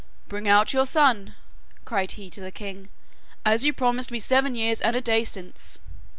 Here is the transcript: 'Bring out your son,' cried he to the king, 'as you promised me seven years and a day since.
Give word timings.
'Bring 0.27 0.47
out 0.49 0.73
your 0.73 0.87
son,' 0.87 1.35
cried 1.85 2.13
he 2.13 2.31
to 2.31 2.41
the 2.41 2.51
king, 2.51 2.89
'as 3.45 3.67
you 3.67 3.71
promised 3.71 4.09
me 4.09 4.19
seven 4.19 4.55
years 4.55 4.81
and 4.81 4.95
a 4.95 4.99
day 5.01 5.23
since. 5.23 5.77